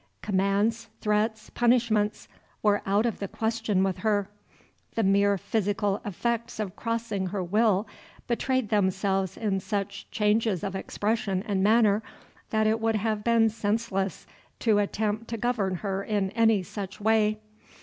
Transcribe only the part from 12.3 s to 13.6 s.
that it would have been